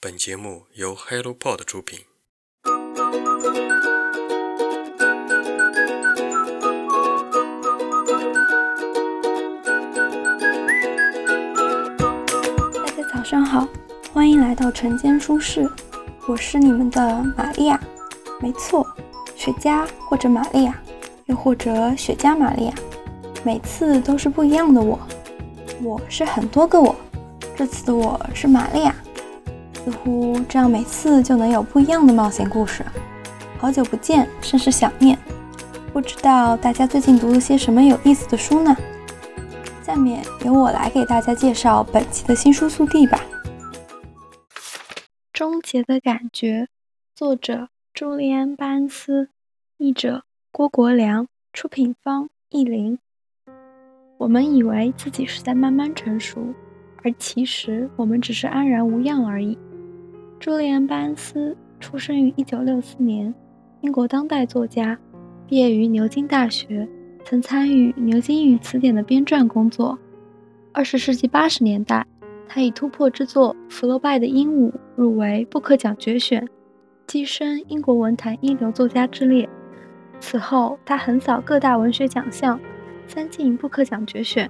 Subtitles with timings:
[0.00, 1.98] 本节目由 HelloPod 出品。
[2.62, 2.72] 大
[12.96, 13.66] 家早上好，
[14.12, 15.68] 欢迎来到晨间书室，
[16.28, 17.80] 我是你们的玛利亚。
[18.38, 18.86] 没错，
[19.34, 20.80] 雪茄或者玛利亚，
[21.26, 22.74] 又或者雪茄玛利亚，
[23.42, 24.96] 每次都是不一样的我。
[25.82, 26.94] 我是很多个我，
[27.56, 28.94] 这次的我是玛利亚。
[29.88, 32.84] 似乎这样每次就能有不一样的冒险故事。
[33.56, 35.18] 好久不见，甚是想念。
[35.94, 38.76] 不知道大家最近读了些什么有意思的书呢？
[39.82, 43.18] 下面由我来给大家介绍本期的新书速递吧。
[45.32, 46.64] 《终结的感觉》，
[47.16, 49.30] 作者朱利安·巴恩斯，
[49.78, 52.98] 译者郭国良，出品方译林。
[54.18, 56.52] 我们以为自己是在慢慢成熟，
[57.02, 59.56] 而其实我们只是安然无恙而已。
[60.40, 63.34] 朱利安·巴恩斯出生于1964年，
[63.80, 64.96] 英国当代作家，
[65.48, 66.88] 毕业于牛津大学，
[67.24, 69.98] 曾参与牛津英语词典的编撰工作。
[70.74, 72.06] 20世纪80年代，
[72.46, 76.48] 他以突破之作《福楼拜的鹦鹉》入围布克奖决选，
[77.08, 79.48] 跻身英国文坛一流作家之列。
[80.20, 82.60] 此后，他横扫各大文学奖项，
[83.08, 84.48] 三进布克奖决选，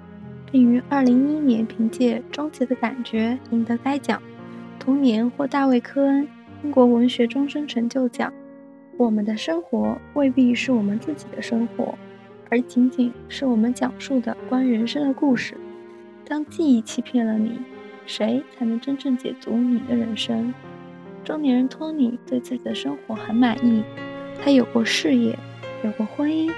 [0.53, 4.21] 并于2011年凭借《终结的感觉》赢得该奖。
[4.89, 6.27] 童年获大卫·科恩
[6.65, 8.33] 英国文学终身成就奖。
[8.97, 11.95] 我们的生活未必是我们自己的生活，
[12.49, 15.55] 而仅仅是我们讲述的关于人生的故事。
[16.25, 17.61] 当记忆欺骗了你，
[18.07, 20.55] 谁才能真正解读你的人生？
[21.23, 23.83] 中年人托尼对自己的生活很满意，
[24.43, 25.39] 他有过事业，
[25.85, 26.51] 有过婚姻，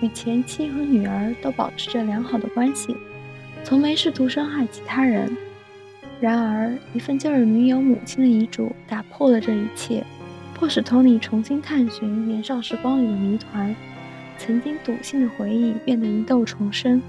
[0.00, 2.96] 与前妻和女儿都保持着良好的关系，
[3.62, 5.30] 从没试图伤害其他人。
[6.20, 10.04] 然而，一份旧日女友母亲的遗嘱打破了这一切，
[10.52, 13.74] 迫使托尼重新探寻年少时光里的谜团。
[14.36, 17.00] 曾经笃信的回忆变得疑窦重生。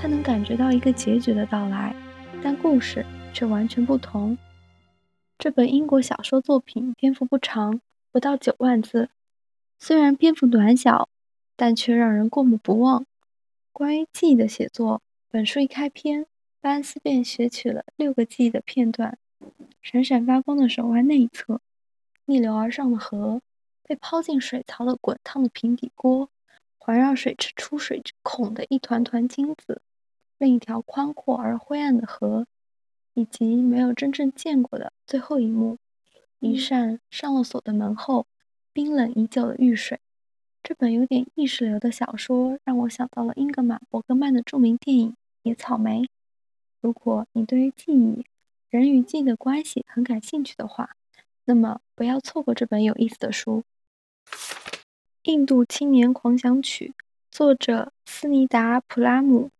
[0.00, 1.94] 他能感觉到一个结局的到来，
[2.42, 4.36] 但故事却完全不同。
[5.38, 7.80] 这本英国小说作品篇幅不长，
[8.12, 9.08] 不到九万字，
[9.78, 11.08] 虽然篇幅短小，
[11.56, 13.06] 但却让人过目不忘。
[13.72, 16.26] 关于记忆的写作，本书一开篇。
[16.66, 19.16] 巴恩斯便写取了六个记忆的片段：
[19.82, 21.60] 闪闪发光的手腕内侧，
[22.24, 23.40] 逆流而上的河，
[23.84, 26.28] 被抛进水槽的滚烫的平底锅，
[26.76, 29.80] 环绕水池出水孔的一团团金子，
[30.38, 32.48] 另一条宽阔而灰暗的河，
[33.14, 35.78] 以及没有真正见过的最后一幕：
[36.40, 38.26] 一扇上了锁的门后，
[38.72, 40.00] 冰冷已久的浴水。
[40.64, 45.10] 这本有点意识流的小说让我想到了英格玛·伯格曼的著名电影
[45.44, 46.02] 《野草莓》。
[46.86, 48.24] 如果你对于记忆、
[48.70, 50.90] 人与记忆的关系很感兴趣的话，
[51.44, 53.64] 那么不要错过这本有意思的书。
[55.22, 56.94] 《印度青年狂想曲》，
[57.28, 59.50] 作者斯尼达·普拉姆，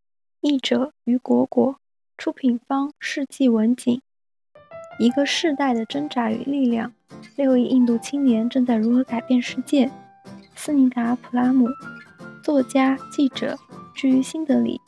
[0.41, 1.81] 译者于果果，
[2.17, 4.01] 出品方世纪文景。
[5.01, 6.93] 一个世代的挣扎与力量，
[7.35, 9.91] 六亿印度青年正在如何改变世界？
[10.55, 11.67] 斯尼达·普拉姆，
[12.45, 13.59] 作家、记者，
[13.97, 14.81] 居于新德里。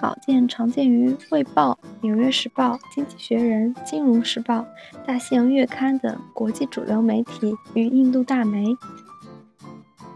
[0.00, 4.60] 稿件常见于《卫报》《纽约时报》《经济学人》《金融时报》
[5.06, 8.64] 《大西洋月刊》等国际主流媒体与印度大媒。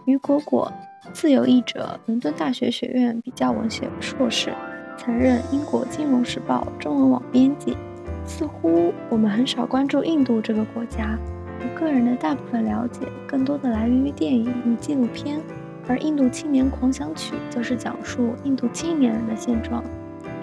[0.06, 0.72] 于果果，
[1.12, 4.54] 自由译者，伦敦大学学院比较文学硕士，
[4.96, 7.76] 曾任英国《金融时报》中文网编辑。
[8.24, 11.18] 似乎我们很少关注印度这个国家，
[11.60, 15.38] 我个人的大部分了解更多的来源于电影与纪录片。
[15.86, 19.84] 而《印度青年狂想曲》则是讲述印度青年人的现状。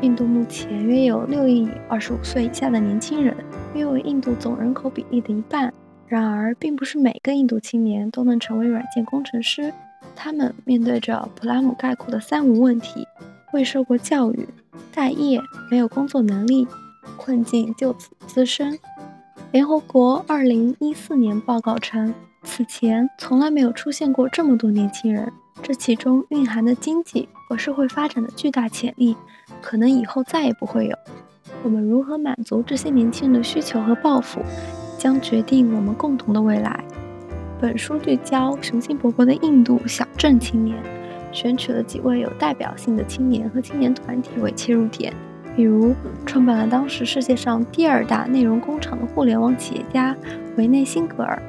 [0.01, 3.35] 印度目前约有六亿二十五岁以下的年轻人，
[3.73, 5.73] 约为印度总人口比例的一半。
[6.07, 9.73] 然而，并不是每个印度青年都能成为软件工程师。
[10.15, 13.07] 他们面对着普拉姆概括的“三无”问题：
[13.53, 14.47] 未受过教育、
[14.93, 16.67] 待业、没有工作能力，
[17.17, 18.77] 困境就此滋生。
[19.51, 22.13] 联合国二零一四年报告称。
[22.43, 25.31] 此前从来没有出现过这么多年轻人，
[25.61, 29.15] 这其中蕴含的经济和社会发展的巨大潜力，
[29.61, 30.97] 可能以后再也不会有。
[31.63, 34.41] 我们如何满足这些年轻人的需求和抱负，
[34.97, 36.83] 将决定我们共同的未来。
[37.59, 40.75] 本书聚焦雄心勃勃的印度小镇青年，
[41.31, 45.13] 选取了几位有代表性的青年和青年团体为切入点，
[45.55, 45.93] 比如
[46.25, 50.17] 创办了当时世界上第二大内容工厂的互联网企业家
[50.57, 51.39] 维内辛格尔。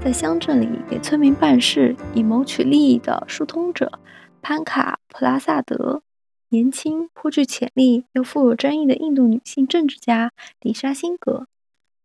[0.00, 3.98] 在乡镇里给村民办事以谋取利益的疏通者
[4.40, 6.02] 潘卡普拉萨德，
[6.50, 11.46] 年轻颇具潜力又富有争议的印度女性政治家迪莎辛格，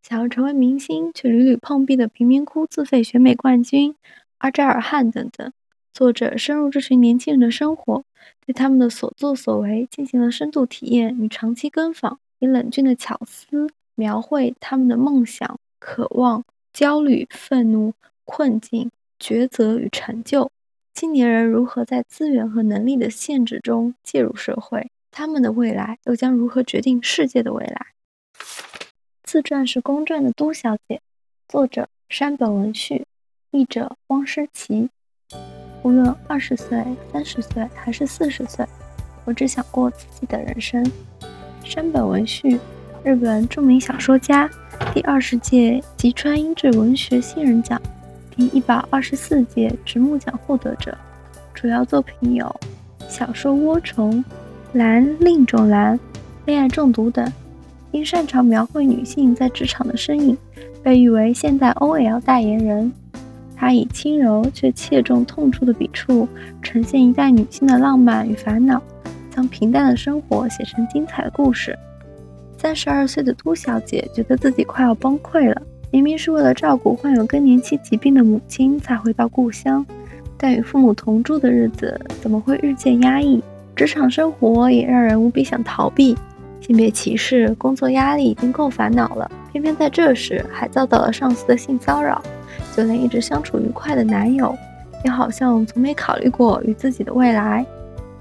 [0.01, 3.95] 想要成为明星却屡屡碰壁的贫民窟自费选美冠军
[4.39, 5.53] 阿扎尔汗等等。
[5.93, 8.03] 作者深入这群年轻人的生活，
[8.45, 16.43] 对他们的所作所为进行了深度体验与长期跟访，以冷峻的巧思描绘他们的梦想、渴望、
[16.73, 17.93] 焦虑、愤怒、
[18.25, 18.89] 困境、
[19.19, 20.51] 抉择与成就。
[20.93, 24.89] 青年人如何在资源和能力的限制中介入社会？
[25.11, 27.87] 他们的未来又将如何决定世界的未来？
[29.23, 31.01] 自传是公传的都小姐，
[31.47, 33.05] 作者山本文绪，
[33.51, 34.89] 译者汪诗琪。
[35.83, 38.65] 无论二十岁、三十岁还是四十岁，
[39.25, 40.83] 我只想过自己的人生。
[41.63, 42.59] 山本文绪，
[43.03, 44.49] 日本著名小说家，
[44.93, 47.79] 第二十届吉川英治文学新人奖
[48.33, 50.97] 第一百二十四届直木奖获得者。
[51.53, 52.55] 主要作品有
[53.09, 54.13] 小说《涡虫》、
[54.71, 55.97] 《蓝另一种蓝》、
[56.45, 57.29] 《恋爱中毒》等。
[57.91, 60.37] 因擅长描绘女性在职场的身影，
[60.81, 62.89] 被誉为现代 OL 代言人。
[63.53, 66.25] 他以轻柔却切中痛处的笔触，
[66.61, 68.81] 呈现一代女性的浪漫与烦恼，
[69.29, 71.77] 将平淡的生活写成精彩的故事。
[72.63, 75.61] 三十二岁的都小姐觉得自己快要崩溃了，
[75.91, 79.85] 明明是为了照顾患有更年期疾病的母亲才回到故乡，
[80.37, 83.43] 但与父母同住的日子怎么会日渐压抑？
[83.75, 86.17] 职场生活也让人无比想逃避，
[86.61, 92.23] 性别歧视、工作压力已经够烦恼了，偏偏在这时还遭到了上司的性骚扰。
[92.73, 94.55] 就连一直相处愉快的男友，
[95.03, 97.65] 也好像从没考虑过与自己的未来。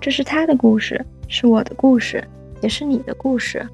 [0.01, 2.25] 这是他的故事，是我的故事，
[2.61, 3.65] 也是你的故事。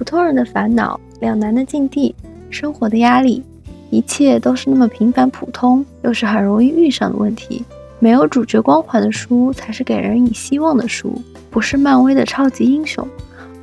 [0.00, 2.14] 普通人的烦恼，两难的境地，
[2.48, 3.44] 生活的压力，
[3.90, 7.62] 一切都是那么平凡普通，又是很容易遇上的问题。
[7.98, 11.20] 没有主角光环的书，才是给人以希望的书，
[11.50, 13.06] 不是漫威的超级英雄。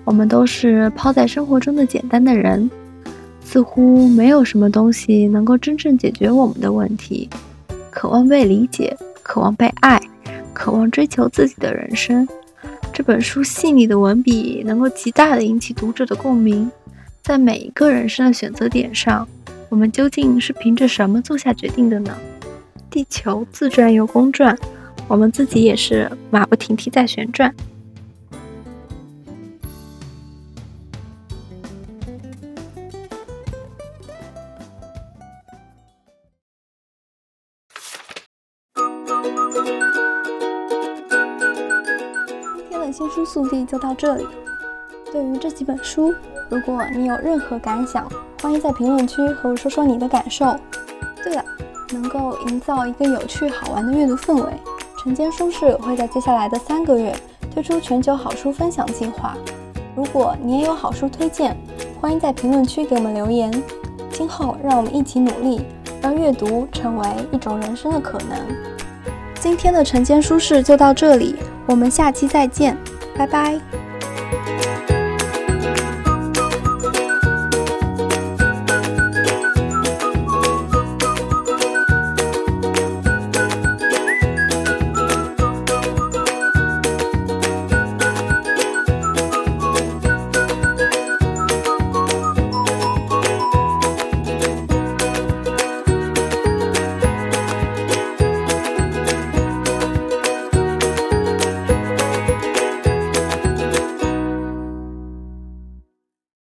[0.05, 2.69] 我们都是抛在生活中的简单的人。
[3.41, 7.27] 似乎没有什么东西能够真正解决我们的问题。
[7.89, 9.99] 渴望被理解，渴望被爱，
[10.53, 12.27] 渴望追求自己的人生。
[12.97, 16.67] 这本书细腻的文笔能够极大的引起读者的共鸣。
[17.21, 19.27] 在每一个人生的选择点上，
[19.69, 22.17] 我们究竟是凭着什么做下决定的呢？
[22.89, 24.57] 地球自转又公转，
[25.07, 27.53] 我们自己也是马不停蹄在旋转。
[42.91, 44.25] 新书速递就到这里。
[45.11, 46.13] 对于这几本书，
[46.49, 48.07] 如果你有任何感想，
[48.41, 50.45] 欢迎在评论区和我说说你的感受。
[51.23, 51.43] 对了，
[51.91, 54.51] 能够营造一个有趣好玩的阅读氛围，
[55.01, 57.15] 晨间书市会在接下来的三个月
[57.53, 59.35] 推出全球好书分享计划。
[59.95, 61.55] 如果你也有好书推荐，
[61.99, 63.51] 欢迎在评论区给我们留言。
[64.11, 65.61] 今后让我们一起努力，
[66.01, 68.37] 让阅读成为一种人生的可能。
[69.39, 71.35] 今天的晨间书市就到这里。
[71.67, 72.75] 我们下期再见，
[73.15, 73.59] 拜拜。